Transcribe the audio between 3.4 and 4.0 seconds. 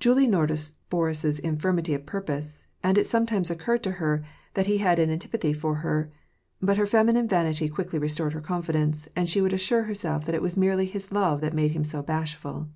occurred to